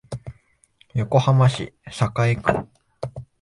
[0.95, 2.67] 横浜市栄区